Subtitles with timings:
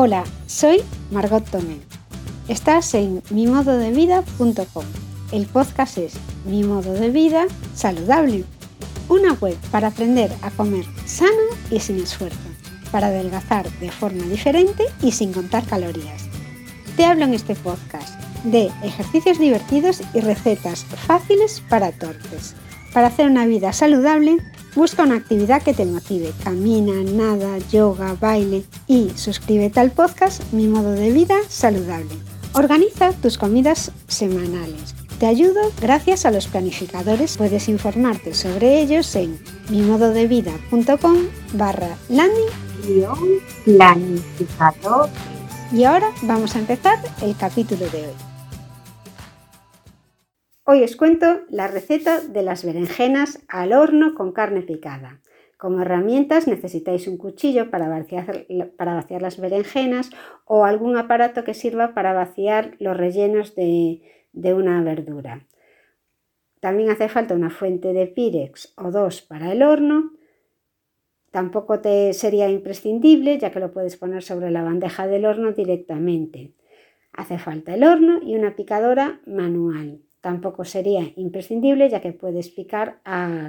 [0.00, 1.80] Hola, soy Margot Tomé.
[2.46, 4.84] Estás en mimododevida.com.
[5.32, 6.12] El podcast es
[6.44, 8.44] Mi modo de vida saludable.
[9.08, 11.32] Una web para aprender a comer sano
[11.72, 12.38] y sin esfuerzo,
[12.92, 16.26] para adelgazar de forma diferente y sin contar calorías.
[16.96, 22.54] Te hablo en este podcast de ejercicios divertidos y recetas fáciles para torpes.
[22.92, 24.38] Para hacer una vida saludable,
[24.74, 26.32] busca una actividad que te motive.
[26.42, 32.14] Camina, nada, yoga, baile y suscríbete al podcast Mi modo de vida saludable.
[32.54, 34.94] Organiza tus comidas semanales.
[35.18, 37.36] Te ayudo gracias a los planificadores.
[37.36, 41.16] Puedes informarte sobre ellos en mimododevida.com
[41.54, 42.68] barra landing
[43.64, 45.08] planificador.
[45.72, 48.27] Y ahora vamos a empezar el capítulo de hoy.
[50.70, 55.22] Hoy os cuento la receta de las berenjenas al horno con carne picada.
[55.56, 58.44] Como herramientas necesitáis un cuchillo para vaciar,
[59.22, 60.10] las berenjenas
[60.44, 64.02] o algún aparato que sirva para vaciar los rellenos de,
[64.34, 65.46] de una verdura.
[66.60, 70.12] También hace falta una fuente de pirex o dos para el horno.
[71.30, 76.52] Tampoco te sería imprescindible ya que lo puedes poner sobre la bandeja del horno directamente.
[77.14, 80.02] Hace falta el horno y una picadora manual.
[80.28, 83.00] Tampoco sería imprescindible ya que puedes picar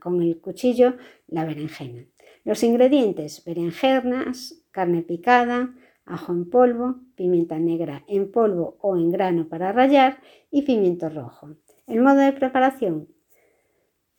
[0.00, 2.06] con el cuchillo la berenjena.
[2.44, 5.74] Los ingredientes, berenjenas, carne picada,
[6.06, 11.56] ajo en polvo, pimienta negra en polvo o en grano para rallar y pimiento rojo.
[11.86, 13.08] El modo de preparación.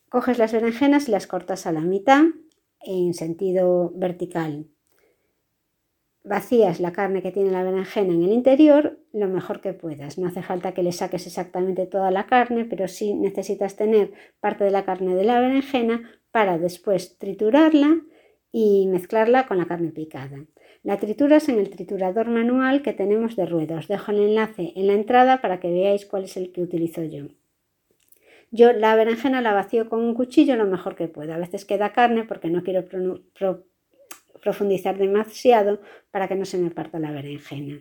[0.08, 2.22] Coges las berenjenas y las cortas a la mitad
[2.82, 4.68] en sentido vertical
[6.24, 10.18] vacías la carne que tiene la berenjena en el interior lo mejor que puedas.
[10.18, 14.64] No hace falta que le saques exactamente toda la carne, pero sí necesitas tener parte
[14.64, 18.00] de la carne de la berenjena para después triturarla
[18.50, 20.46] y mezclarla con la carne picada.
[20.82, 23.88] La trituras en el triturador manual que tenemos de ruedas.
[23.88, 27.26] dejo el enlace en la entrada para que veáis cuál es el que utilizo yo.
[28.50, 31.34] Yo la berenjena la vacío con un cuchillo lo mejor que puedo.
[31.34, 32.84] A veces queda carne porque no quiero
[34.44, 35.80] profundizar demasiado
[36.12, 37.80] para que no se me parta la berenjena.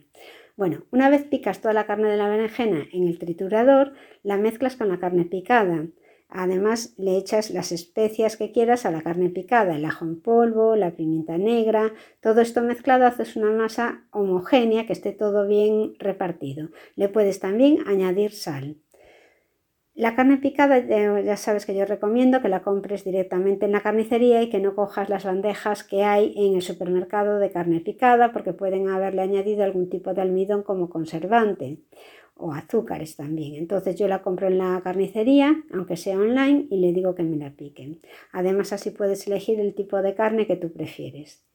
[0.56, 3.94] Bueno, una vez picas toda la carne de la berenjena en el triturador,
[4.24, 5.88] la mezclas con la carne picada.
[6.30, 10.76] Además, le echas las especias que quieras a la carne picada, el ajo en polvo,
[10.76, 16.70] la pimienta negra, todo esto mezclado haces una masa homogénea que esté todo bien repartido.
[16.96, 18.78] Le puedes también añadir sal.
[19.96, 24.42] La carne picada ya sabes que yo recomiendo que la compres directamente en la carnicería
[24.42, 28.54] y que no cojas las bandejas que hay en el supermercado de carne picada porque
[28.54, 31.78] pueden haberle añadido algún tipo de almidón como conservante
[32.36, 33.54] o azúcares también.
[33.54, 37.38] Entonces yo la compro en la carnicería, aunque sea online, y le digo que me
[37.38, 38.00] la piquen.
[38.32, 41.46] Además así puedes elegir el tipo de carne que tú prefieres.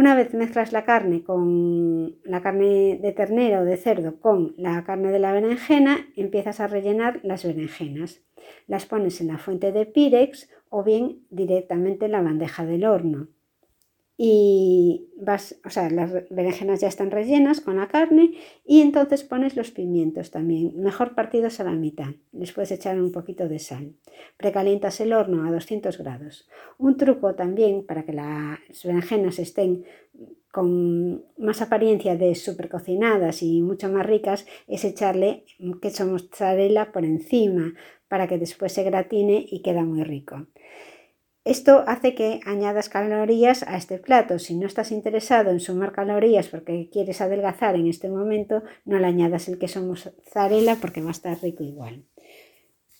[0.00, 4.82] Una vez mezclas la carne con la carne de ternera o de cerdo con la
[4.82, 8.22] carne de la berenjena, empiezas a rellenar las berenjenas.
[8.66, 13.28] Las pones en la fuente de Pirex o bien directamente en la bandeja del horno
[14.22, 18.34] y vas, o sea, las berenjenas ya están rellenas con la carne
[18.66, 22.10] y entonces pones los pimientos también, mejor partidos a la mitad.
[22.30, 23.94] Les puedes echar un poquito de sal.
[24.36, 26.50] Precalientas el horno a 200 grados.
[26.76, 29.86] Un truco también para que las berenjenas estén
[30.52, 35.44] con más apariencia de super cocinadas y mucho más ricas es echarle
[35.80, 37.72] queso mozzarella por encima
[38.06, 40.46] para que después se gratine y queda muy rico.
[41.44, 44.38] Esto hace que añadas calorías a este plato.
[44.38, 49.06] Si no estás interesado en sumar calorías porque quieres adelgazar en este momento, no le
[49.06, 52.04] añadas el queso mozzarella porque va a estar rico igual.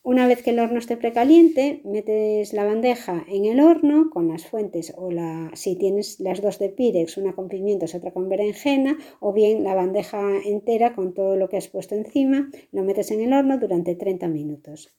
[0.02, 4.46] Una vez que el horno esté precaliente, metes la bandeja en el horno con las
[4.46, 8.96] fuentes o la, si tienes las dos de Pirex, una con pimientos, otra con berenjena,
[9.20, 13.20] o bien la bandeja entera con todo lo que has puesto encima, lo metes en
[13.20, 14.90] el horno durante 30 minutos.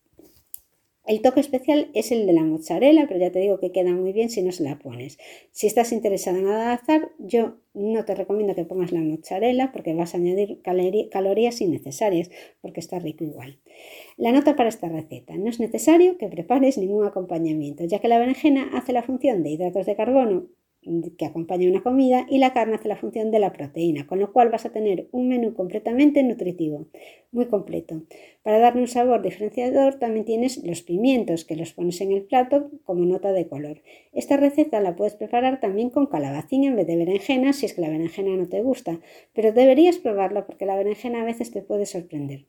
[1.12, 4.14] El toque especial es el de la mozzarella, pero ya te digo que queda muy
[4.14, 5.18] bien si no se la pones.
[5.52, 10.14] Si estás interesada en adelgazar, yo no te recomiendo que pongas la mozzarella porque vas
[10.14, 10.62] a añadir
[11.12, 12.32] calorías innecesarias
[12.62, 13.60] porque está rico igual.
[14.16, 15.36] La nota para esta receta.
[15.36, 19.50] No es necesario que prepares ningún acompañamiento, ya que la berenjena hace la función de
[19.50, 20.48] hidratos de carbono
[21.18, 24.34] que acompaña una comida y la carne hace la función de la proteína, con lo
[24.34, 26.88] cual vas a tener un menú completamente nutritivo,
[27.32, 28.02] muy completo.
[28.42, 32.72] Para darle un sabor diferenciador también tienes los pimientos que los pones en el plato
[32.84, 33.82] como nota de color.
[34.12, 37.82] Esta receta la puedes preparar también con calabacín en vez de berenjena si es que
[37.82, 39.00] la berenjena no te gusta,
[39.34, 42.46] pero deberías probarla porque la berenjena a veces te puede sorprender.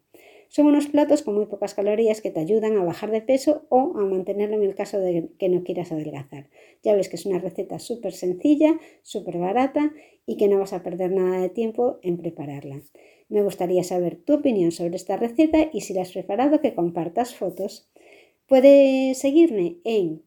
[0.55, 3.97] Son unos platos con muy pocas calorías que te ayudan a bajar de peso o
[3.97, 6.51] a mantenerlo en el caso de que no quieras adelgazar.
[6.83, 9.95] Ya ves que es una receta súper sencilla, súper barata
[10.27, 12.83] y que no vas a perder nada de tiempo en prepararla.
[13.31, 17.35] Me gustaría saber tu opinión sobre esta receta y si la has preparado que compartas
[17.35, 17.89] fotos.
[18.47, 20.23] Puedes seguirme en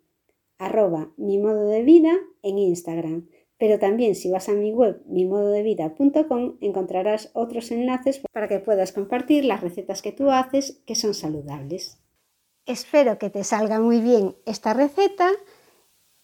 [0.58, 3.30] arroba mi modo de vida en Instagram.
[3.58, 9.46] Pero también si vas a mi web mimododevida.com encontrarás otros enlaces para que puedas compartir
[9.46, 11.98] las recetas que tú haces que son saludables.
[12.66, 15.30] Espero que te salga muy bien esta receta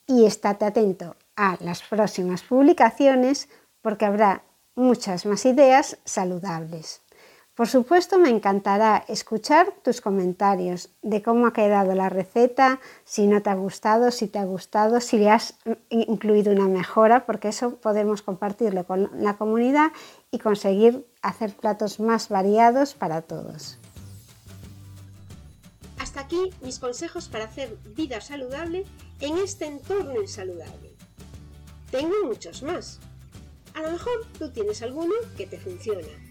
[0.07, 3.47] y estate atento a las próximas publicaciones
[3.81, 4.43] porque habrá
[4.75, 7.01] muchas más ideas saludables.
[7.61, 13.43] Por supuesto, me encantará escuchar tus comentarios de cómo ha quedado la receta, si no
[13.43, 15.53] te ha gustado, si te ha gustado, si le has
[15.89, 19.91] incluido una mejora, porque eso podemos compartirlo con la comunidad
[20.31, 23.77] y conseguir hacer platos más variados para todos.
[25.99, 28.85] Hasta aquí mis consejos para hacer vida saludable
[29.19, 30.95] en este entorno insaludable.
[31.91, 32.99] Tengo muchos más.
[33.75, 36.30] A lo mejor tú tienes alguno que te funciona